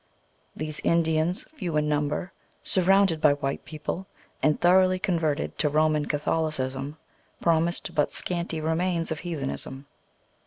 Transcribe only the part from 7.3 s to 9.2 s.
promised but scanty remains of